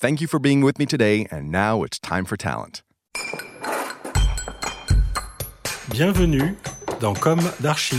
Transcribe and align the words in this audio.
Thank 0.00 0.22
you 0.22 0.26
for 0.26 0.38
being 0.38 0.62
with 0.62 0.78
me 0.78 0.86
today, 0.86 1.26
and 1.30 1.50
now 1.50 1.82
it's 1.82 1.98
time 1.98 2.24
for 2.24 2.34
talent. 2.34 2.80
Bienvenue 5.90 6.56
dans 7.00 7.12
Com 7.12 7.38
d'Archi. 7.60 7.98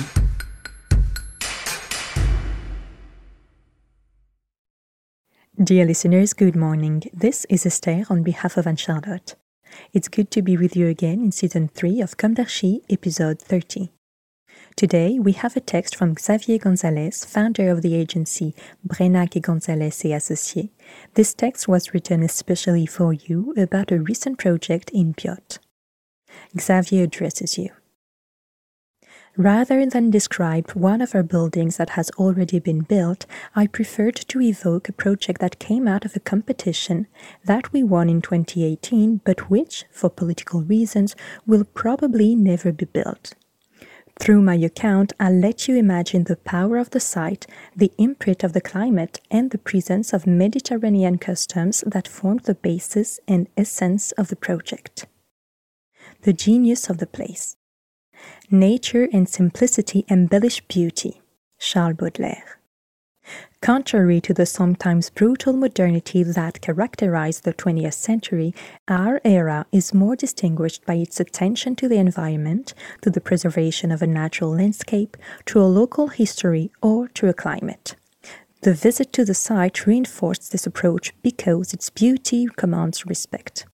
Dear 5.63 5.85
listeners, 5.85 6.33
good 6.33 6.55
morning. 6.55 7.03
This 7.13 7.45
is 7.51 7.67
Esther 7.67 8.03
on 8.09 8.23
behalf 8.23 8.57
of 8.57 8.65
Anne 8.65 8.77
Charlotte. 8.77 9.35
It's 9.93 10.07
good 10.07 10.31
to 10.31 10.41
be 10.41 10.57
with 10.57 10.75
you 10.75 10.87
again 10.87 11.21
in 11.21 11.31
season 11.31 11.67
3 11.67 12.01
of 12.01 12.17
Com 12.17 12.33
d'Archi, 12.33 12.81
episode 12.89 13.39
30. 13.39 13.91
Today, 14.75 15.19
we 15.19 15.33
have 15.33 15.55
a 15.55 15.59
text 15.59 15.95
from 15.95 16.15
Xavier 16.17 16.57
Gonzalez, 16.57 17.25
founder 17.25 17.69
of 17.69 17.81
the 17.81 17.93
agency 17.93 18.55
Brenac 18.87 19.35
et 19.35 19.41
Gonzalez 19.41 20.05
et 20.05 20.09
Associés. 20.09 20.69
This 21.13 21.33
text 21.33 21.67
was 21.67 21.93
written 21.93 22.23
especially 22.23 22.85
for 22.85 23.13
you 23.13 23.53
about 23.57 23.91
a 23.91 23.99
recent 23.99 24.37
project 24.37 24.89
in 24.91 25.13
Biot. 25.13 25.59
Xavier 26.59 27.03
addresses 27.03 27.57
you. 27.57 27.69
Rather 29.37 29.85
than 29.85 30.09
describe 30.09 30.71
one 30.71 31.01
of 31.01 31.15
our 31.15 31.23
buildings 31.23 31.77
that 31.77 31.91
has 31.91 32.09
already 32.11 32.59
been 32.59 32.81
built, 32.81 33.25
I 33.55 33.67
preferred 33.67 34.15
to 34.15 34.41
evoke 34.41 34.89
a 34.89 34.93
project 34.93 35.39
that 35.41 35.59
came 35.59 35.87
out 35.87 36.05
of 36.05 36.15
a 36.15 36.19
competition 36.19 37.07
that 37.45 37.71
we 37.71 37.83
won 37.83 38.09
in 38.09 38.21
2018, 38.21 39.21
but 39.23 39.49
which, 39.49 39.85
for 39.91 40.09
political 40.09 40.61
reasons, 40.63 41.15
will 41.45 41.63
probably 41.63 42.35
never 42.35 42.71
be 42.71 42.85
built. 42.85 43.35
Through 44.19 44.41
my 44.41 44.55
account, 44.55 45.13
I'll 45.19 45.33
let 45.33 45.67
you 45.67 45.75
imagine 45.75 46.25
the 46.25 46.35
power 46.35 46.77
of 46.77 46.91
the 46.91 46.99
site, 46.99 47.47
the 47.75 47.91
imprint 47.97 48.43
of 48.43 48.53
the 48.53 48.61
climate, 48.61 49.19
and 49.31 49.49
the 49.49 49.57
presence 49.57 50.13
of 50.13 50.27
Mediterranean 50.27 51.17
customs 51.17 51.83
that 51.87 52.07
formed 52.07 52.41
the 52.41 52.55
basis 52.55 53.19
and 53.27 53.47
essence 53.57 54.11
of 54.13 54.27
the 54.27 54.35
project. 54.35 55.07
The 56.21 56.33
genius 56.33 56.89
of 56.89 56.99
the 56.99 57.07
place. 57.07 57.57
Nature 58.51 59.07
and 59.11 59.27
simplicity 59.27 60.05
embellish 60.07 60.61
beauty. 60.67 61.21
Charles 61.59 61.95
Baudelaire. 61.97 62.60
Contrary 63.61 64.19
to 64.19 64.33
the 64.33 64.47
sometimes 64.47 65.11
brutal 65.11 65.53
modernity 65.53 66.23
that 66.23 66.59
characterized 66.61 67.43
the 67.43 67.53
20th 67.53 67.93
century, 67.93 68.55
our 68.87 69.21
era 69.23 69.67
is 69.71 69.93
more 69.93 70.15
distinguished 70.15 70.83
by 70.83 70.95
its 70.95 71.19
attention 71.19 71.75
to 71.75 71.87
the 71.87 71.97
environment, 71.97 72.73
to 73.03 73.11
the 73.11 73.21
preservation 73.21 73.91
of 73.91 74.01
a 74.01 74.07
natural 74.07 74.49
landscape, 74.49 75.15
to 75.45 75.61
a 75.61 75.69
local 75.69 76.07
history, 76.07 76.71
or 76.81 77.07
to 77.09 77.29
a 77.29 77.35
climate. 77.35 77.95
The 78.61 78.73
visit 78.73 79.13
to 79.13 79.23
the 79.23 79.35
site 79.35 79.85
reinforced 79.85 80.51
this 80.51 80.65
approach 80.65 81.13
because 81.21 81.71
its 81.71 81.91
beauty 81.91 82.47
commands 82.55 83.05
respect. 83.05 83.67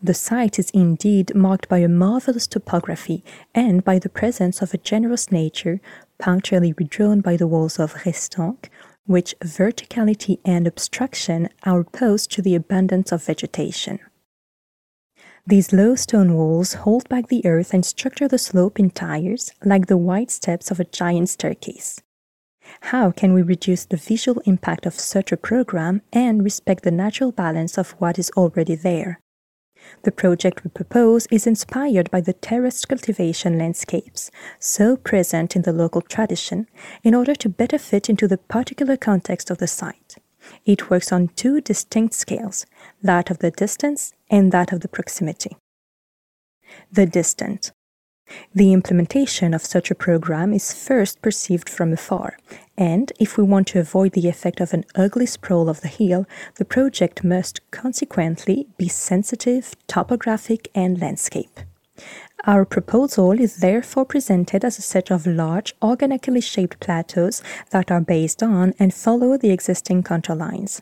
The 0.00 0.14
site 0.14 0.56
is 0.58 0.70
indeed 0.70 1.34
marked 1.34 1.68
by 1.68 1.78
a 1.78 1.88
marvelous 1.88 2.46
topography 2.46 3.24
and 3.56 3.82
by 3.82 3.98
the 3.98 4.08
presence 4.08 4.62
of 4.62 4.72
a 4.72 4.78
generous 4.78 5.32
nature, 5.32 5.80
punctually 6.18 6.74
redrawn 6.78 7.20
by 7.20 7.36
the 7.36 7.48
walls 7.48 7.78
of 7.80 7.94
Restanques, 8.04 8.68
which 9.10 9.34
verticality 9.40 10.38
and 10.44 10.68
obstruction 10.68 11.48
are 11.64 11.80
opposed 11.80 12.30
to 12.30 12.40
the 12.40 12.54
abundance 12.54 13.10
of 13.10 13.24
vegetation. 13.24 13.98
These 15.44 15.72
low 15.72 15.96
stone 15.96 16.34
walls 16.34 16.74
hold 16.74 17.08
back 17.08 17.26
the 17.26 17.44
earth 17.44 17.74
and 17.74 17.84
structure 17.84 18.28
the 18.28 18.38
slope 18.38 18.78
in 18.78 18.90
tiers 18.90 19.50
like 19.64 19.88
the 19.88 19.96
wide 19.96 20.30
steps 20.30 20.70
of 20.70 20.78
a 20.78 20.84
giant 20.84 21.28
staircase. 21.28 22.00
How 22.82 23.10
can 23.10 23.32
we 23.32 23.42
reduce 23.42 23.84
the 23.84 23.96
visual 23.96 24.40
impact 24.46 24.86
of 24.86 24.94
such 24.94 25.32
a 25.32 25.36
program 25.36 26.02
and 26.12 26.44
respect 26.44 26.84
the 26.84 26.92
natural 26.92 27.32
balance 27.32 27.76
of 27.76 27.90
what 27.98 28.16
is 28.16 28.30
already 28.36 28.76
there? 28.76 29.18
The 30.02 30.12
project 30.12 30.64
we 30.64 30.70
propose 30.70 31.26
is 31.30 31.46
inspired 31.46 32.10
by 32.10 32.20
the 32.20 32.32
terraced 32.32 32.88
cultivation 32.88 33.58
landscapes, 33.58 34.30
so 34.58 34.96
present 34.96 35.56
in 35.56 35.62
the 35.62 35.72
local 35.72 36.00
tradition, 36.00 36.66
in 37.02 37.14
order 37.14 37.34
to 37.34 37.48
better 37.48 37.78
fit 37.78 38.08
into 38.08 38.26
the 38.26 38.38
particular 38.38 38.96
context 38.96 39.50
of 39.50 39.58
the 39.58 39.66
site. 39.66 40.16
It 40.64 40.90
works 40.90 41.12
on 41.12 41.28
two 41.28 41.60
distinct 41.60 42.14
scales 42.14 42.66
that 43.02 43.30
of 43.30 43.38
the 43.38 43.50
distance 43.50 44.14
and 44.30 44.52
that 44.52 44.72
of 44.72 44.80
the 44.80 44.88
proximity. 44.88 45.56
The 46.90 47.06
distant. 47.06 47.72
The 48.54 48.72
implementation 48.72 49.54
of 49.54 49.64
such 49.64 49.90
a 49.90 49.94
program 49.94 50.52
is 50.52 50.74
first 50.74 51.22
perceived 51.22 51.68
from 51.68 51.92
afar, 51.92 52.36
and 52.76 53.12
if 53.18 53.36
we 53.36 53.44
want 53.44 53.68
to 53.68 53.80
avoid 53.80 54.12
the 54.12 54.28
effect 54.28 54.60
of 54.60 54.72
an 54.72 54.84
ugly 54.94 55.26
sprawl 55.26 55.68
of 55.68 55.80
the 55.80 55.88
hill, 55.88 56.26
the 56.56 56.64
project 56.64 57.24
must 57.24 57.60
consequently 57.70 58.68
be 58.76 58.88
sensitive, 58.88 59.74
topographic, 59.86 60.70
and 60.74 61.00
landscape. 61.00 61.60
Our 62.44 62.64
proposal 62.64 63.32
is 63.32 63.56
therefore 63.56 64.06
presented 64.06 64.64
as 64.64 64.78
a 64.78 64.82
set 64.82 65.10
of 65.10 65.26
large, 65.26 65.74
organically 65.82 66.40
shaped 66.40 66.80
plateaus 66.80 67.42
that 67.70 67.90
are 67.90 68.00
based 68.00 68.42
on 68.42 68.72
and 68.78 68.94
follow 68.94 69.36
the 69.36 69.50
existing 69.50 70.02
contour 70.02 70.34
lines. 70.34 70.80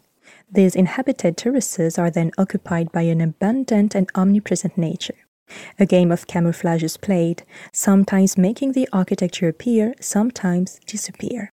These 0.50 0.76
inhabited 0.76 1.36
terraces 1.36 1.98
are 1.98 2.10
then 2.10 2.30
occupied 2.38 2.92
by 2.92 3.03
an 3.03 3.20
abundant 3.20 3.94
and 3.94 4.09
omnipresent 4.15 4.78
nature. 4.78 5.16
A 5.78 5.86
game 5.86 6.10
of 6.10 6.26
camouflage 6.26 6.82
is 6.82 6.97
played, 6.97 7.42
sometimes 7.72 8.38
making 8.38 8.72
the 8.72 8.88
architecture 8.92 9.48
appear, 9.48 9.94
sometimes 10.00 10.81
disappear. 10.86 11.50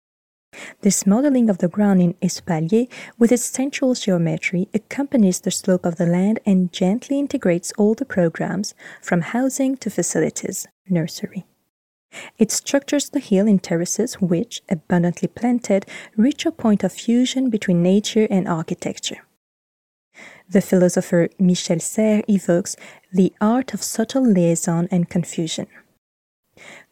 This 0.82 1.06
modeling 1.06 1.50
of 1.50 1.58
the 1.58 1.68
ground 1.68 2.02
in 2.02 2.14
espalier, 2.22 2.88
with 3.18 3.32
its 3.32 3.44
central 3.44 3.94
geometry, 3.94 4.70
accompanies 4.74 5.42
the 5.42 5.52
slope 5.52 5.86
of 5.86 5.98
the 5.98 6.06
land 6.06 6.40
and 6.46 6.72
gently 6.72 7.20
integrates 7.20 7.74
all 7.78 7.94
the 7.94 8.06
programs, 8.06 8.74
from 9.02 9.22
housing 9.22 9.76
to 9.78 9.90
facilities, 9.90 10.66
nursery. 10.88 11.46
It 12.38 12.52
structures 12.52 13.10
the 13.10 13.20
hill 13.20 13.48
in 13.48 13.60
terraces 13.60 14.16
which, 14.22 14.62
abundantly 14.70 15.28
planted, 15.28 15.86
reach 16.16 16.46
a 16.46 16.52
point 16.52 16.84
of 16.84 16.94
fusion 16.94 17.50
between 17.50 17.84
nature 17.84 18.28
and 18.30 18.48
architecture. 18.48 19.25
The 20.48 20.62
philosopher 20.62 21.30
Michel 21.40 21.80
Serres 21.80 22.24
evokes 22.30 22.76
the 23.12 23.34
art 23.42 23.74
of 23.74 23.82
subtle 23.82 24.24
liaison 24.24 24.88
and 24.92 25.10
confusion. 25.10 25.68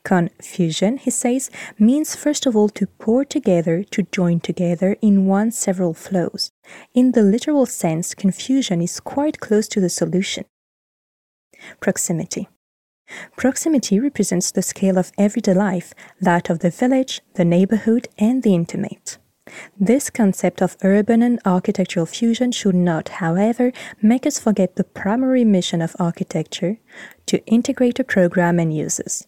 Confusion, 0.03 0.97
he 0.97 1.11
says, 1.11 1.49
means 1.79 2.15
first 2.15 2.45
of 2.45 2.55
all 2.55 2.67
to 2.69 2.87
pour 2.87 3.23
together, 3.23 3.83
to 3.85 4.03
join 4.11 4.39
together 4.39 4.97
in 5.01 5.25
one 5.25 5.51
several 5.51 5.93
flows. 5.93 6.51
In 6.93 7.11
the 7.11 7.21
literal 7.21 7.65
sense, 7.65 8.13
confusion 8.13 8.81
is 8.81 8.99
quite 8.99 9.39
close 9.39 9.67
to 9.69 9.79
the 9.79 9.89
solution. 9.89 10.45
Proximity. 11.79 12.49
Proximity 13.37 13.99
represents 13.99 14.51
the 14.51 14.61
scale 14.61 14.97
of 14.97 15.11
everyday 15.17 15.53
life, 15.53 15.93
that 16.19 16.49
of 16.49 16.59
the 16.59 16.69
village, 16.69 17.21
the 17.35 17.45
neighborhood, 17.45 18.07
and 18.17 18.43
the 18.43 18.55
intimate. 18.55 19.17
This 19.79 20.09
concept 20.09 20.61
of 20.61 20.77
urban 20.83 21.21
and 21.21 21.39
architectural 21.45 22.05
fusion 22.05 22.51
should 22.51 22.75
not, 22.75 23.09
however, 23.09 23.71
make 24.01 24.25
us 24.25 24.39
forget 24.39 24.75
the 24.75 24.83
primary 24.83 25.43
mission 25.43 25.81
of 25.81 25.95
architecture 25.99 26.77
to 27.25 27.45
integrate 27.45 27.99
a 27.99 28.03
program 28.03 28.59
and 28.59 28.75
uses. 28.75 29.27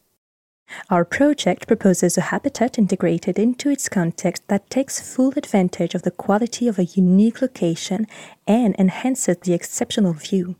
Our 0.89 1.05
project 1.05 1.67
proposes 1.67 2.17
a 2.17 2.21
habitat 2.33 2.79
integrated 2.79 3.37
into 3.37 3.69
its 3.69 3.87
context 3.87 4.47
that 4.47 4.69
takes 4.69 4.99
full 4.99 5.33
advantage 5.37 5.93
of 5.93 6.01
the 6.01 6.11
quality 6.11 6.67
of 6.67 6.79
a 6.79 6.85
unique 6.85 7.41
location 7.41 8.07
and 8.47 8.75
enhances 8.79 9.37
the 9.37 9.53
exceptional 9.53 10.13
view. 10.13 10.55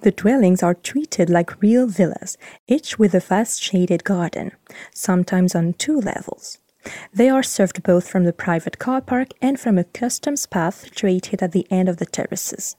The 0.00 0.12
dwellings 0.12 0.62
are 0.62 0.74
treated 0.74 1.28
like 1.30 1.60
real 1.60 1.86
villas, 1.86 2.38
each 2.66 2.98
with 2.98 3.14
a 3.14 3.20
vast 3.20 3.62
shaded 3.62 4.04
garden, 4.04 4.52
sometimes 4.94 5.54
on 5.54 5.74
two 5.74 6.00
levels. 6.00 6.58
They 7.12 7.28
are 7.28 7.42
served 7.42 7.82
both 7.82 8.08
from 8.08 8.24
the 8.24 8.32
private 8.32 8.78
car 8.78 9.00
park 9.00 9.28
and 9.42 9.58
from 9.58 9.78
a 9.78 9.84
customs 9.84 10.46
path 10.46 10.94
created 10.94 11.42
at 11.42 11.52
the 11.52 11.66
end 11.70 11.88
of 11.88 11.96
the 11.98 12.06
terraces. 12.06 12.76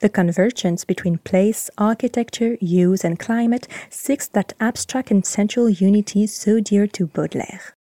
The 0.00 0.08
convergence 0.10 0.84
between 0.84 1.18
place, 1.18 1.70
architecture, 1.78 2.58
use, 2.60 3.04
and 3.04 3.18
climate 3.18 3.66
seeks 3.88 4.28
that 4.28 4.52
abstract 4.60 5.10
and 5.10 5.24
central 5.24 5.70
unity 5.70 6.26
so 6.26 6.60
dear 6.60 6.86
to 6.88 7.06
Baudelaire. 7.06 7.74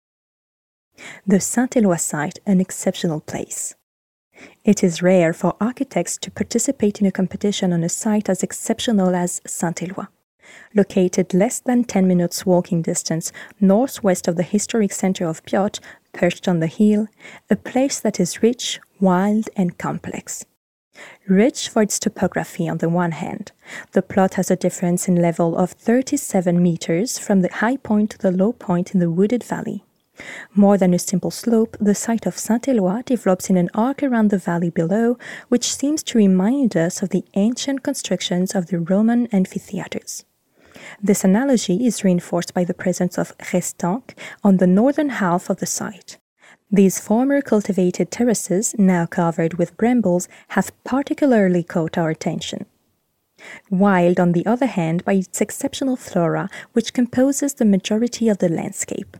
The 1.27 1.41
Saint 1.41 1.73
Éloi 1.73 1.99
site, 1.99 2.39
an 2.47 2.61
exceptional 2.61 3.21
place. 3.21 3.75
It 4.65 4.85
is 4.85 5.03
rare 5.03 5.33
for 5.33 5.57
architects 5.61 6.17
to 6.19 6.31
participate 6.31 7.01
in 7.01 7.07
a 7.07 7.13
competition 7.13 7.73
on 7.73 7.83
a 7.83 7.89
site 7.89 8.29
as 8.29 8.43
exceptional 8.43 9.15
as 9.15 9.41
Saint-Éloi. 9.47 10.09
Located 10.75 11.32
less 11.32 11.61
than 11.61 11.85
10 11.85 12.08
minutes 12.08 12.44
walking 12.44 12.82
distance 12.82 13.32
northwest 13.61 14.26
of 14.26 14.37
the 14.37 14.43
historic 14.43 14.93
center 14.93 15.26
of 15.26 15.44
Biot, 15.44 15.81
perched 16.12 16.49
on 16.49 16.61
the 16.61 16.67
hill, 16.67 17.08
a 17.50 17.56
place 17.56 18.00
that 18.00 18.19
is 18.19 18.43
rich, 18.43 18.81
wild, 19.00 19.49
and 19.56 19.79
complex. 19.79 20.44
Rich 21.26 21.69
for 21.69 21.82
its 21.82 21.99
topography 21.99 22.69
on 22.69 22.79
the 22.79 22.88
one 22.88 23.12
hand, 23.12 23.52
the 23.93 24.02
plot 24.02 24.35
has 24.35 24.50
a 24.50 24.56
difference 24.56 25.08
in 25.08 25.17
level 25.17 25.56
of 25.56 25.73
37 25.73 26.62
meters 26.62 27.19
from 27.19 27.41
the 27.41 27.52
high 27.52 27.76
point 27.76 28.11
to 28.11 28.19
the 28.19 28.31
low 28.31 28.52
point 28.52 28.94
in 28.94 29.00
the 29.00 29.11
wooded 29.11 29.43
valley. 29.43 29.85
More 30.55 30.79
than 30.79 30.94
a 30.94 30.99
simple 30.99 31.32
slope, 31.32 31.76
the 31.81 31.94
site 31.94 32.26
of 32.26 32.38
Saint-Éloi 32.38 33.05
develops 33.05 33.50
in 33.50 33.56
an 33.56 33.70
arc 33.75 34.02
around 34.02 34.31
the 34.31 34.38
valley 34.38 34.70
below, 34.70 35.19
which 35.49 35.75
seems 35.75 36.05
to 36.05 36.19
remind 36.19 36.76
us 36.76 37.02
of 37.02 37.08
the 37.08 37.25
ancient 37.35 37.82
constructions 37.82 38.55
of 38.55 38.67
the 38.67 38.79
Roman 38.79 39.26
amphitheaters. 39.32 40.25
This 41.02 41.25
analogy 41.25 41.87
is 41.87 42.05
reinforced 42.05 42.55
by 42.55 42.64
the 42.64 42.75
presence 42.75 43.19
of 43.19 43.37
restanques 43.38 44.14
on 44.43 44.56
the 44.58 44.67
northern 44.67 45.11
half 45.11 45.50
of 45.50 45.58
the 45.58 45.67
site. 45.67 46.19
These 46.70 46.99
former 46.99 47.41
cultivated 47.41 48.11
terraces, 48.11 48.75
now 48.79 49.06
covered 49.06 49.55
with 49.55 49.76
brambles, 49.76 50.29
have 50.49 50.73
particularly 50.85 51.62
caught 51.62 51.99
our 51.99 52.11
attention. 52.11 52.67
Wild, 53.70 54.19
on 54.19 54.32
the 54.32 54.46
other 54.46 54.67
hand, 54.67 55.05
by 55.05 55.14
its 55.14 55.41
exceptional 55.41 55.96
flora, 55.96 56.49
which 56.73 56.93
composes 56.93 57.55
the 57.55 57.64
majority 57.64 58.29
of 58.29 58.38
the 58.38 58.49
landscape. 58.49 59.17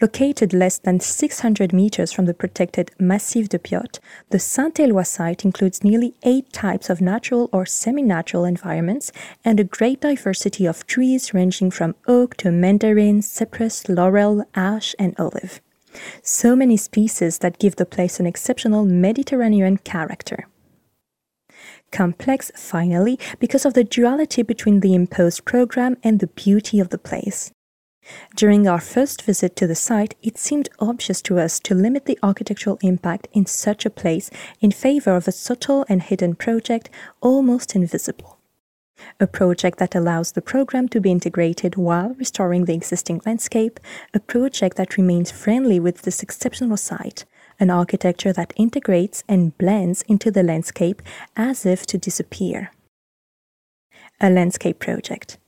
Located 0.00 0.52
less 0.52 0.78
than 0.78 1.00
600 1.00 1.72
meters 1.72 2.12
from 2.12 2.26
the 2.26 2.34
protected 2.34 2.90
Massif 2.98 3.48
de 3.48 3.58
Biot, 3.58 3.98
the 4.30 4.38
Saint-Éloi 4.38 5.06
site 5.06 5.44
includes 5.44 5.82
nearly 5.82 6.14
eight 6.24 6.52
types 6.52 6.90
of 6.90 7.00
natural 7.00 7.48
or 7.52 7.64
semi-natural 7.64 8.44
environments 8.44 9.12
and 9.44 9.58
a 9.58 9.64
great 9.64 10.00
diversity 10.00 10.66
of 10.66 10.86
trees 10.86 11.32
ranging 11.32 11.70
from 11.70 11.94
oak 12.06 12.36
to 12.36 12.50
mandarin, 12.50 13.22
cypress, 13.22 13.88
laurel, 13.88 14.44
ash, 14.54 14.94
and 14.98 15.14
olive. 15.18 15.60
So 16.22 16.54
many 16.54 16.76
species 16.76 17.38
that 17.38 17.58
give 17.58 17.76
the 17.76 17.86
place 17.86 18.20
an 18.20 18.26
exceptional 18.26 18.84
Mediterranean 18.84 19.78
character 19.78 20.46
complex, 21.92 22.50
finally, 22.56 23.18
because 23.38 23.64
of 23.64 23.74
the 23.74 23.84
duality 23.84 24.42
between 24.42 24.80
the 24.80 24.94
imposed 24.94 25.44
program 25.44 25.96
and 26.02 26.18
the 26.18 26.26
beauty 26.26 26.80
of 26.80 26.88
the 26.88 26.98
place. 26.98 27.52
During 28.34 28.66
our 28.66 28.80
first 28.80 29.22
visit 29.22 29.54
to 29.56 29.66
the 29.66 29.74
site, 29.74 30.14
it 30.22 30.36
seemed 30.36 30.68
obvious 30.78 31.22
to 31.22 31.38
us 31.38 31.60
to 31.60 31.74
limit 31.74 32.06
the 32.06 32.18
architectural 32.22 32.78
impact 32.82 33.28
in 33.32 33.46
such 33.46 33.86
a 33.86 33.90
place 33.90 34.30
in 34.60 34.72
favor 34.72 35.14
of 35.14 35.28
a 35.28 35.32
subtle 35.32 35.86
and 35.88 36.02
hidden 36.02 36.34
project 36.34 36.90
almost 37.20 37.76
invisible. 37.76 38.38
A 39.18 39.26
project 39.26 39.78
that 39.78 39.94
allows 39.94 40.32
the 40.32 40.42
program 40.42 40.88
to 40.90 41.00
be 41.00 41.10
integrated 41.10 41.76
while 41.76 42.14
restoring 42.14 42.64
the 42.64 42.74
existing 42.74 43.20
landscape, 43.26 43.80
a 44.14 44.20
project 44.20 44.76
that 44.76 44.96
remains 44.96 45.30
friendly 45.30 45.80
with 45.80 46.02
this 46.02 46.22
exceptional 46.22 46.76
site, 46.76 47.24
an 47.58 47.70
architecture 47.70 48.32
that 48.32 48.52
integrates 48.56 49.24
and 49.28 49.56
blends 49.58 50.02
into 50.02 50.30
the 50.30 50.42
landscape 50.42 51.02
as 51.36 51.66
if 51.66 51.86
to 51.86 51.98
disappear. 51.98 52.70
A 54.20 54.30
landscape 54.30 54.78
project. 54.78 55.38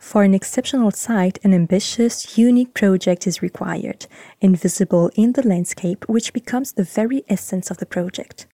For 0.00 0.22
an 0.24 0.34
exceptional 0.34 0.90
site, 0.92 1.38
an 1.44 1.52
ambitious, 1.52 2.36
unique 2.36 2.72
project 2.72 3.26
is 3.26 3.42
required, 3.42 4.06
invisible 4.40 5.10
in 5.14 5.32
the 5.32 5.46
landscape, 5.46 6.08
which 6.08 6.32
becomes 6.32 6.72
the 6.72 6.82
very 6.82 7.22
essence 7.28 7.70
of 7.70 7.76
the 7.76 7.86
project. 7.86 8.46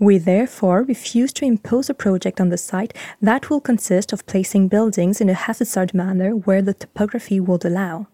We 0.00 0.16
therefore 0.16 0.82
refuse 0.82 1.32
to 1.34 1.44
impose 1.44 1.90
a 1.90 1.94
project 1.94 2.40
on 2.40 2.48
the 2.48 2.56
site 2.56 2.96
that 3.20 3.50
will 3.50 3.60
consist 3.60 4.14
of 4.14 4.26
placing 4.26 4.68
buildings 4.68 5.20
in 5.20 5.28
a 5.28 5.34
haphazard 5.34 5.92
manner 5.92 6.34
where 6.34 6.62
the 6.62 6.74
topography 6.74 7.38
would 7.38 7.66
allow. 7.66 8.06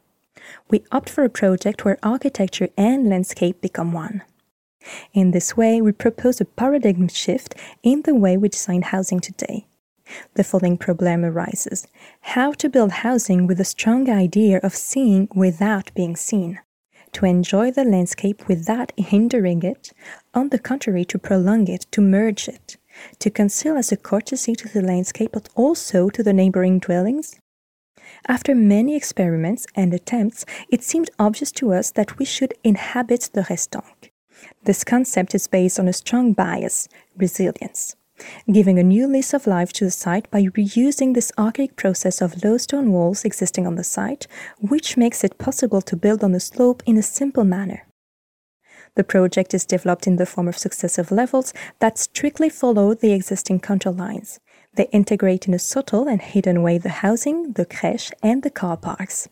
We 0.68 0.84
opt 0.90 1.08
for 1.08 1.24
a 1.24 1.30
project 1.30 1.84
where 1.84 1.96
architecture 2.02 2.68
and 2.76 3.08
landscape 3.08 3.60
become 3.60 3.92
one. 3.92 4.22
In 5.14 5.30
this 5.30 5.56
way, 5.56 5.80
we 5.80 5.92
propose 5.92 6.40
a 6.40 6.44
paradigm 6.44 7.06
shift 7.08 7.54
in 7.84 8.02
the 8.02 8.16
way 8.16 8.36
we 8.36 8.48
design 8.48 8.82
housing 8.82 9.20
today 9.20 9.64
the 10.34 10.44
following 10.44 10.76
problem 10.76 11.24
arises. 11.24 11.86
How 12.20 12.52
to 12.52 12.68
build 12.68 12.92
housing 12.92 13.46
with 13.46 13.60
a 13.60 13.64
strong 13.64 14.10
idea 14.10 14.58
of 14.62 14.74
seeing 14.74 15.28
without 15.34 15.92
being 15.94 16.16
seen, 16.16 16.60
to 17.12 17.26
enjoy 17.26 17.70
the 17.70 17.84
landscape 17.84 18.48
without 18.48 18.92
hindering 18.98 19.62
it, 19.62 19.92
on 20.34 20.48
the 20.50 20.58
contrary, 20.58 21.04
to 21.06 21.18
prolong 21.18 21.68
it, 21.68 21.86
to 21.92 22.00
merge 22.00 22.48
it, 22.48 22.76
to 23.18 23.30
conceal 23.30 23.76
as 23.76 23.92
a 23.92 23.96
courtesy 23.96 24.54
to 24.54 24.68
the 24.68 24.82
landscape 24.82 25.30
but 25.32 25.48
also 25.54 26.10
to 26.10 26.22
the 26.22 26.32
neighboring 26.32 26.78
dwellings? 26.78 27.40
After 28.26 28.54
many 28.54 28.96
experiments 28.96 29.66
and 29.74 29.94
attempts, 29.94 30.44
it 30.68 30.82
seemed 30.82 31.10
obvious 31.18 31.52
to 31.52 31.72
us 31.72 31.90
that 31.92 32.18
we 32.18 32.24
should 32.24 32.54
inhabit 32.62 33.30
the 33.32 33.42
restanque. 33.42 34.10
This 34.64 34.84
concept 34.84 35.34
is 35.34 35.46
based 35.46 35.78
on 35.78 35.88
a 35.88 35.92
strong 35.92 36.32
bias, 36.32 36.88
resilience 37.16 37.96
giving 38.50 38.78
a 38.78 38.82
new 38.82 39.06
lease 39.06 39.34
of 39.34 39.46
life 39.46 39.72
to 39.74 39.84
the 39.84 39.90
site 39.90 40.30
by 40.30 40.42
reusing 40.42 41.14
this 41.14 41.32
archaic 41.38 41.76
process 41.76 42.20
of 42.20 42.44
low 42.44 42.56
stone 42.56 42.92
walls 42.92 43.24
existing 43.24 43.66
on 43.66 43.74
the 43.74 43.84
site, 43.84 44.26
which 44.60 44.96
makes 44.96 45.24
it 45.24 45.38
possible 45.38 45.82
to 45.82 45.96
build 45.96 46.22
on 46.22 46.32
the 46.32 46.40
slope 46.40 46.82
in 46.86 46.96
a 46.96 47.02
simple 47.02 47.44
manner. 47.44 47.86
The 48.96 49.04
project 49.04 49.54
is 49.54 49.64
developed 49.64 50.06
in 50.06 50.16
the 50.16 50.26
form 50.26 50.46
of 50.46 50.56
successive 50.56 51.10
levels 51.10 51.52
that 51.80 51.98
strictly 51.98 52.48
follow 52.48 52.94
the 52.94 53.12
existing 53.12 53.60
contour 53.60 53.92
lines. 53.92 54.38
They 54.74 54.88
integrate 54.92 55.48
in 55.48 55.54
a 55.54 55.58
subtle 55.58 56.06
and 56.08 56.22
hidden 56.22 56.62
way 56.62 56.78
the 56.78 56.88
housing, 56.88 57.52
the 57.52 57.66
crèche, 57.66 58.12
and 58.22 58.42
the 58.42 58.50
car 58.50 58.76
parks. 58.76 59.28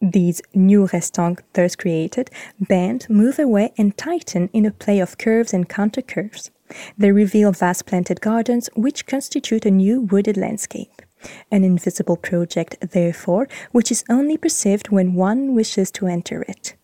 These 0.00 0.42
new 0.54 0.86
restanques 0.86 1.42
thus 1.54 1.74
created 1.74 2.30
bend, 2.60 3.06
move 3.08 3.38
away, 3.38 3.72
and 3.78 3.96
tighten 3.96 4.48
in 4.52 4.66
a 4.66 4.70
play 4.70 5.00
of 5.00 5.18
curves 5.18 5.54
and 5.54 5.68
counter 5.68 6.02
curves. 6.02 6.50
They 6.96 7.12
reveal 7.12 7.52
vast 7.52 7.86
planted 7.86 8.20
gardens 8.20 8.68
which 8.74 9.06
constitute 9.06 9.66
a 9.66 9.70
new 9.70 10.00
wooded 10.00 10.36
landscape. 10.36 11.02
An 11.50 11.64
invisible 11.64 12.16
project, 12.16 12.76
therefore, 12.92 13.48
which 13.72 13.90
is 13.90 14.04
only 14.10 14.36
perceived 14.36 14.90
when 14.90 15.14
one 15.14 15.54
wishes 15.54 15.90
to 15.92 16.06
enter 16.06 16.42
it. 16.42 16.76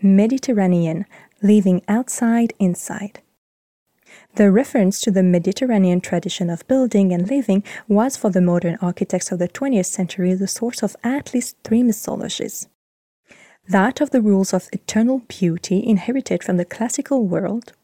Mediterranean, 0.00 1.06
living 1.42 1.82
outside 1.88 2.52
inside. 2.58 3.20
The 4.34 4.50
reference 4.50 5.00
to 5.02 5.10
the 5.10 5.22
Mediterranean 5.22 6.00
tradition 6.00 6.50
of 6.50 6.66
building 6.66 7.12
and 7.12 7.28
living 7.28 7.62
was 7.88 8.16
for 8.16 8.30
the 8.30 8.40
modern 8.40 8.78
architects 8.80 9.30
of 9.30 9.38
the 9.38 9.48
20th 9.48 9.86
century 9.86 10.34
the 10.34 10.48
source 10.48 10.82
of 10.82 10.96
at 11.04 11.34
least 11.34 11.56
three 11.64 11.82
mythologies. 11.82 12.68
That 13.68 14.00
of 14.00 14.10
the 14.10 14.20
rules 14.20 14.52
of 14.52 14.68
eternal 14.72 15.20
beauty 15.28 15.86
inherited 15.86 16.42
from 16.42 16.56
the 16.56 16.64
classical 16.64 17.26
world, 17.26 17.74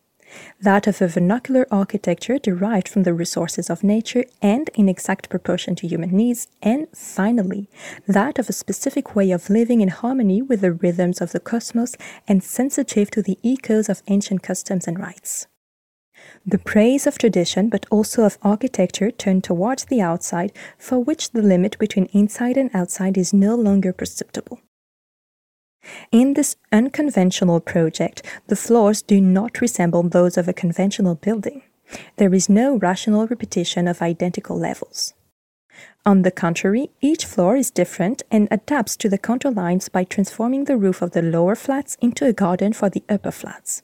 that 0.60 0.86
of 0.86 1.00
a 1.00 1.08
vernacular 1.08 1.66
architecture 1.70 2.38
derived 2.38 2.88
from 2.88 3.04
the 3.04 3.14
resources 3.14 3.70
of 3.70 3.84
nature 3.84 4.24
and 4.42 4.70
in 4.74 4.88
exact 4.88 5.28
proportion 5.28 5.74
to 5.76 5.86
human 5.86 6.10
needs, 6.10 6.48
and 6.62 6.86
finally, 6.94 7.68
that 8.06 8.38
of 8.38 8.48
a 8.48 8.52
specific 8.52 9.14
way 9.14 9.30
of 9.30 9.50
living 9.50 9.80
in 9.80 9.88
harmony 9.88 10.42
with 10.42 10.60
the 10.60 10.72
rhythms 10.72 11.20
of 11.20 11.32
the 11.32 11.40
cosmos 11.40 11.96
and 12.26 12.42
sensitive 12.42 13.10
to 13.10 13.22
the 13.22 13.38
echoes 13.44 13.88
of 13.88 14.02
ancient 14.08 14.42
customs 14.42 14.86
and 14.86 14.98
rites. 14.98 15.46
The 16.44 16.58
praise 16.58 17.06
of 17.06 17.18
tradition, 17.18 17.68
but 17.68 17.86
also 17.90 18.24
of 18.24 18.38
architecture, 18.42 19.10
turned 19.10 19.44
towards 19.44 19.84
the 19.84 20.00
outside, 20.00 20.52
for 20.76 20.98
which 20.98 21.30
the 21.30 21.42
limit 21.42 21.78
between 21.78 22.06
inside 22.06 22.56
and 22.56 22.70
outside 22.74 23.16
is 23.16 23.32
no 23.32 23.54
longer 23.54 23.92
perceptible. 23.92 24.60
In 26.12 26.34
this 26.34 26.56
unconventional 26.72 27.60
project, 27.60 28.22
the 28.46 28.56
floors 28.56 29.02
do 29.02 29.20
not 29.20 29.60
resemble 29.60 30.02
those 30.02 30.36
of 30.36 30.48
a 30.48 30.52
conventional 30.52 31.14
building. 31.14 31.62
There 32.16 32.34
is 32.34 32.48
no 32.48 32.76
rational 32.76 33.26
repetition 33.26 33.88
of 33.88 34.02
identical 34.02 34.58
levels. 34.58 35.14
On 36.04 36.22
the 36.22 36.30
contrary, 36.30 36.90
each 37.00 37.24
floor 37.24 37.56
is 37.56 37.70
different 37.70 38.22
and 38.30 38.48
adapts 38.50 38.96
to 38.96 39.08
the 39.08 39.18
contour 39.18 39.52
lines 39.52 39.88
by 39.88 40.04
transforming 40.04 40.64
the 40.64 40.76
roof 40.76 41.02
of 41.02 41.12
the 41.12 41.22
lower 41.22 41.54
flats 41.54 41.96
into 42.00 42.26
a 42.26 42.32
garden 42.32 42.72
for 42.72 42.90
the 42.90 43.04
upper 43.08 43.30
flats. 43.30 43.82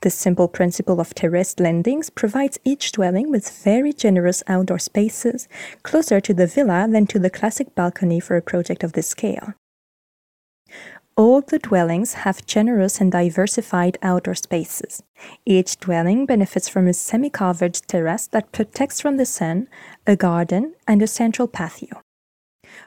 The 0.00 0.10
simple 0.10 0.48
principle 0.48 1.00
of 1.00 1.14
terraced 1.14 1.60
landings 1.60 2.10
provides 2.10 2.58
each 2.64 2.92
dwelling 2.92 3.30
with 3.30 3.50
very 3.50 3.92
generous 3.92 4.42
outdoor 4.46 4.78
spaces, 4.78 5.48
closer 5.82 6.20
to 6.20 6.32
the 6.32 6.46
villa 6.46 6.86
than 6.88 7.06
to 7.08 7.18
the 7.18 7.30
classic 7.30 7.74
balcony 7.74 8.20
for 8.20 8.36
a 8.36 8.42
project 8.42 8.82
of 8.84 8.92
this 8.92 9.08
scale. 9.08 9.54
All 11.18 11.40
the 11.40 11.58
dwellings 11.58 12.12
have 12.22 12.46
generous 12.46 13.00
and 13.00 13.10
diversified 13.10 13.98
outdoor 14.02 14.36
spaces. 14.36 15.02
Each 15.44 15.76
dwelling 15.76 16.26
benefits 16.26 16.68
from 16.68 16.86
a 16.86 16.92
semi 16.94 17.28
covered 17.28 17.74
terrace 17.74 18.28
that 18.28 18.52
protects 18.52 19.00
from 19.00 19.16
the 19.16 19.26
sun, 19.26 19.66
a 20.06 20.14
garden, 20.14 20.74
and 20.86 21.02
a 21.02 21.08
central 21.08 21.48
patio. 21.48 22.00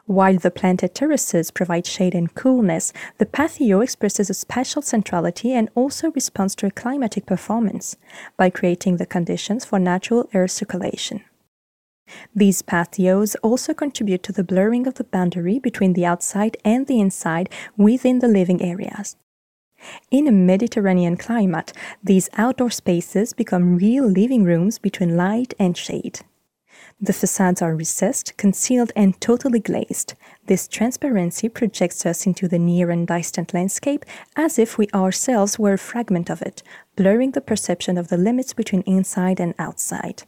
While 0.05 0.37
the 0.37 0.49
planted 0.49 0.95
terraces 0.95 1.51
provide 1.51 1.85
shade 1.85 2.15
and 2.15 2.33
coolness, 2.33 2.93
the 3.17 3.25
patio 3.25 3.81
expresses 3.81 4.29
a 4.29 4.33
spatial 4.33 4.81
centrality 4.81 5.51
and 5.51 5.69
also 5.75 6.11
responds 6.11 6.55
to 6.55 6.67
a 6.67 6.71
climatic 6.71 7.25
performance 7.25 7.97
by 8.37 8.49
creating 8.49 8.95
the 8.95 9.05
conditions 9.05 9.65
for 9.65 9.77
natural 9.77 10.29
air 10.33 10.47
circulation. 10.47 11.25
These 12.33 12.61
patios 12.61 13.35
also 13.43 13.73
contribute 13.73 14.23
to 14.23 14.31
the 14.31 14.43
blurring 14.43 14.87
of 14.87 14.95
the 14.95 15.03
boundary 15.03 15.59
between 15.59 15.93
the 15.93 16.05
outside 16.05 16.55
and 16.63 16.87
the 16.87 16.99
inside 16.99 17.49
within 17.75 18.19
the 18.19 18.27
living 18.27 18.61
areas. 18.61 19.17
In 20.11 20.27
a 20.27 20.31
Mediterranean 20.31 21.17
climate, 21.17 21.73
these 22.03 22.29
outdoor 22.37 22.69
spaces 22.69 23.33
become 23.33 23.77
real 23.77 24.05
living 24.05 24.43
rooms 24.43 24.79
between 24.79 25.17
light 25.17 25.53
and 25.59 25.75
shade. 25.75 26.21
The 26.99 27.13
facades 27.13 27.61
are 27.61 27.75
recessed, 27.75 28.37
concealed, 28.37 28.91
and 28.95 29.19
totally 29.19 29.59
glazed. 29.59 30.13
This 30.45 30.67
transparency 30.67 31.49
projects 31.49 32.05
us 32.05 32.27
into 32.27 32.47
the 32.47 32.59
near 32.59 32.91
and 32.91 33.07
distant 33.07 33.53
landscape 33.53 34.05
as 34.35 34.59
if 34.59 34.77
we 34.77 34.87
ourselves 34.93 35.57
were 35.57 35.73
a 35.73 35.79
fragment 35.79 36.29
of 36.29 36.41
it, 36.41 36.61
blurring 36.95 37.31
the 37.31 37.41
perception 37.41 37.97
of 37.97 38.09
the 38.09 38.17
limits 38.17 38.53
between 38.53 38.81
inside 38.81 39.39
and 39.39 39.55
outside. 39.57 40.23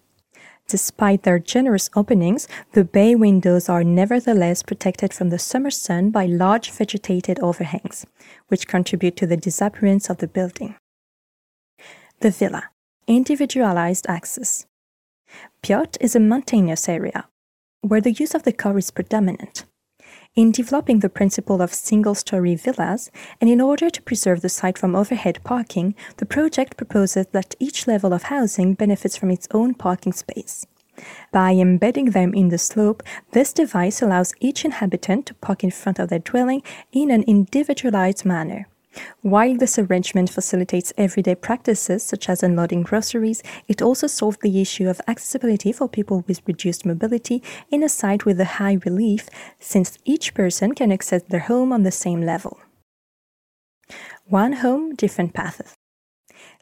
Despite 0.67 1.23
their 1.23 1.39
generous 1.39 1.89
openings, 1.95 2.47
the 2.71 2.83
bay 2.83 3.15
windows 3.15 3.69
are 3.69 3.83
nevertheless 3.83 4.63
protected 4.63 5.13
from 5.13 5.29
the 5.29 5.39
summer 5.39 5.69
sun 5.69 6.09
by 6.09 6.25
large 6.25 6.71
vegetated 6.71 7.39
overhangs, 7.39 8.05
which 8.47 8.67
contribute 8.67 9.15
to 9.17 9.27
the 9.27 9.37
disappearance 9.37 10.09
of 10.09 10.17
the 10.17 10.27
building. 10.27 10.75
The 12.21 12.31
villa, 12.31 12.69
individualized 13.07 14.05
access. 14.07 14.65
Biot 15.61 15.97
is 15.99 16.15
a 16.15 16.19
mountainous 16.19 16.87
area 16.87 17.27
where 17.81 18.01
the 18.01 18.13
use 18.13 18.33
of 18.33 18.43
the 18.43 18.53
car 18.53 18.77
is 18.77 18.91
predominant. 18.91 19.65
In 20.35 20.51
developing 20.51 21.01
the 21.01 21.09
principle 21.09 21.61
of 21.61 21.71
single 21.71 22.15
story 22.15 22.55
villas, 22.55 23.11
and 23.39 23.51
in 23.51 23.61
order 23.61 23.91
to 23.91 24.01
preserve 24.01 24.41
the 24.41 24.49
site 24.49 24.79
from 24.79 24.95
overhead 24.95 25.39
parking, 25.43 25.93
the 26.17 26.25
project 26.25 26.75
proposes 26.75 27.27
that 27.33 27.53
each 27.59 27.85
level 27.85 28.13
of 28.13 28.23
housing 28.23 28.73
benefits 28.73 29.15
from 29.15 29.29
its 29.29 29.47
own 29.51 29.75
parking 29.75 30.11
space. 30.11 30.65
By 31.31 31.51
embedding 31.51 32.11
them 32.11 32.33
in 32.33 32.49
the 32.49 32.57
slope, 32.57 33.03
this 33.31 33.53
device 33.53 34.01
allows 34.01 34.33
each 34.39 34.65
inhabitant 34.65 35.27
to 35.27 35.35
park 35.35 35.63
in 35.63 35.69
front 35.69 35.99
of 35.99 36.09
their 36.09 36.17
dwelling 36.17 36.63
in 36.91 37.11
an 37.11 37.21
individualized 37.23 38.25
manner. 38.25 38.67
While 39.21 39.57
this 39.57 39.79
arrangement 39.79 40.29
facilitates 40.29 40.93
everyday 40.97 41.35
practices 41.35 42.03
such 42.03 42.29
as 42.29 42.43
unloading 42.43 42.83
groceries, 42.83 43.41
it 43.67 43.81
also 43.81 44.07
solved 44.07 44.41
the 44.41 44.61
issue 44.61 44.87
of 44.87 45.01
accessibility 45.07 45.71
for 45.71 45.87
people 45.87 46.23
with 46.27 46.41
reduced 46.45 46.85
mobility 46.85 47.41
in 47.71 47.83
a 47.83 47.89
site 47.89 48.25
with 48.25 48.39
a 48.39 48.59
high 48.59 48.77
relief, 48.85 49.29
since 49.59 49.97
each 50.05 50.33
person 50.33 50.75
can 50.75 50.91
access 50.91 51.23
their 51.23 51.41
home 51.41 51.71
on 51.73 51.83
the 51.83 51.91
same 51.91 52.21
level. 52.21 52.59
One 54.25 54.53
home, 54.53 54.95
different 54.95 55.33
paths. 55.33 55.73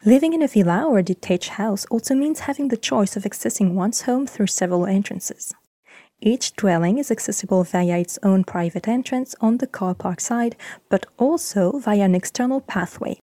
Living 0.04 0.32
in 0.32 0.42
a 0.42 0.48
villa 0.48 0.84
or 0.84 0.98
a 0.98 1.02
detached 1.02 1.50
house 1.50 1.84
also 1.86 2.14
means 2.14 2.40
having 2.40 2.68
the 2.68 2.76
choice 2.76 3.16
of 3.16 3.22
accessing 3.22 3.74
one's 3.74 4.02
home 4.02 4.26
through 4.26 4.48
several 4.48 4.86
entrances. 4.86 5.54
Each 6.24 6.54
dwelling 6.54 6.98
is 6.98 7.10
accessible 7.10 7.64
via 7.64 7.98
its 7.98 8.16
own 8.22 8.44
private 8.44 8.86
entrance 8.86 9.34
on 9.40 9.56
the 9.56 9.66
car 9.66 9.92
park 9.92 10.20
side, 10.20 10.54
but 10.88 11.04
also 11.18 11.80
via 11.80 12.04
an 12.04 12.14
external 12.14 12.60
pathway, 12.60 13.18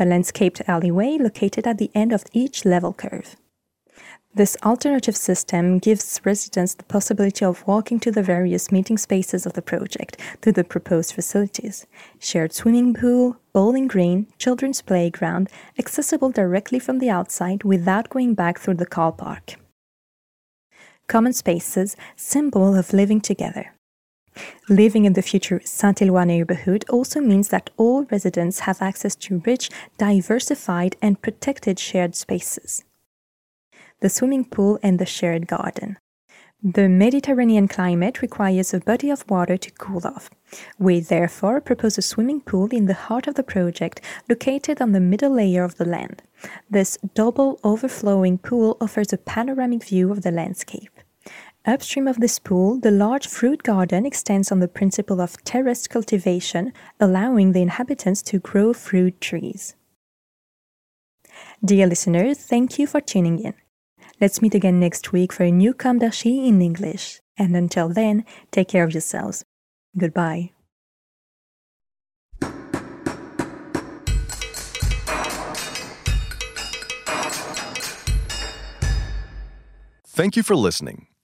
a 0.00 0.04
landscaped 0.04 0.60
alleyway 0.66 1.16
located 1.16 1.68
at 1.68 1.78
the 1.78 1.92
end 1.94 2.12
of 2.12 2.24
each 2.32 2.64
level 2.64 2.92
curve. 2.92 3.36
This 4.34 4.56
alternative 4.64 5.16
system 5.16 5.78
gives 5.78 6.20
residents 6.24 6.74
the 6.74 6.82
possibility 6.82 7.44
of 7.44 7.64
walking 7.68 8.00
to 8.00 8.10
the 8.10 8.22
various 8.22 8.72
meeting 8.72 8.98
spaces 8.98 9.46
of 9.46 9.52
the 9.52 9.62
project 9.62 10.16
through 10.42 10.54
the 10.54 10.64
proposed 10.64 11.12
facilities 11.12 11.86
shared 12.18 12.52
swimming 12.52 12.94
pool, 12.94 13.36
bowling 13.52 13.86
green, 13.86 14.26
children's 14.38 14.82
playground, 14.82 15.48
accessible 15.78 16.30
directly 16.30 16.80
from 16.80 16.98
the 16.98 17.10
outside 17.10 17.62
without 17.62 18.08
going 18.08 18.34
back 18.34 18.58
through 18.58 18.74
the 18.74 18.86
car 18.86 19.12
park 19.12 19.54
common 21.10 21.32
spaces, 21.32 21.96
symbol 22.14 22.76
of 22.76 22.92
living 22.92 23.20
together. 23.20 23.74
Living 24.68 25.04
in 25.04 25.14
the 25.14 25.28
future 25.30 25.60
Saint-Éloi 25.64 26.24
neighborhood 26.24 26.84
also 26.88 27.20
means 27.20 27.48
that 27.48 27.70
all 27.76 28.04
residents 28.04 28.60
have 28.60 28.80
access 28.80 29.16
to 29.16 29.42
rich, 29.44 29.70
diversified, 29.98 30.96
and 31.02 31.20
protected 31.20 31.80
shared 31.80 32.14
spaces. 32.14 32.84
The 34.00 34.08
swimming 34.08 34.44
pool 34.44 34.78
and 34.84 34.98
the 34.98 35.04
shared 35.06 35.48
garden. 35.48 35.98
The 36.62 36.90
Mediterranean 36.90 37.68
climate 37.68 38.20
requires 38.20 38.74
a 38.74 38.80
body 38.80 39.08
of 39.08 39.24
water 39.30 39.56
to 39.56 39.70
cool 39.72 40.06
off. 40.06 40.28
We 40.78 41.00
therefore 41.00 41.62
propose 41.62 41.96
a 41.96 42.02
swimming 42.02 42.42
pool 42.42 42.66
in 42.66 42.84
the 42.84 43.00
heart 43.08 43.26
of 43.26 43.34
the 43.34 43.42
project, 43.42 44.02
located 44.28 44.82
on 44.82 44.92
the 44.92 45.00
middle 45.00 45.32
layer 45.32 45.64
of 45.64 45.76
the 45.76 45.86
land. 45.86 46.22
This 46.68 46.98
double 47.14 47.58
overflowing 47.64 48.36
pool 48.36 48.76
offers 48.78 49.10
a 49.10 49.16
panoramic 49.16 49.84
view 49.84 50.12
of 50.12 50.20
the 50.20 50.30
landscape. 50.30 50.99
Upstream 51.66 52.08
of 52.08 52.20
this 52.20 52.38
pool, 52.38 52.80
the 52.80 52.90
large 52.90 53.26
fruit 53.26 53.62
garden 53.62 54.06
extends 54.06 54.50
on 54.50 54.60
the 54.60 54.68
principle 54.68 55.20
of 55.20 55.42
terraced 55.44 55.90
cultivation, 55.90 56.72
allowing 56.98 57.52
the 57.52 57.60
inhabitants 57.60 58.22
to 58.22 58.38
grow 58.38 58.72
fruit 58.72 59.20
trees. 59.20 59.74
Dear 61.62 61.86
listeners, 61.86 62.38
thank 62.38 62.78
you 62.78 62.86
for 62.86 63.00
tuning 63.02 63.38
in. 63.38 63.52
Let's 64.20 64.40
meet 64.40 64.54
again 64.54 64.80
next 64.80 65.12
week 65.12 65.32
for 65.32 65.44
a 65.44 65.50
new 65.50 65.74
Com 65.74 65.98
d'Archi 65.98 66.48
in 66.48 66.62
English. 66.62 67.20
And 67.36 67.54
until 67.54 67.90
then, 67.90 68.24
take 68.50 68.68
care 68.68 68.84
of 68.84 68.92
yourselves. 68.92 69.44
Goodbye. 69.96 70.52
Thank 80.06 80.36
you 80.36 80.42
for 80.42 80.56
listening. 80.56 81.06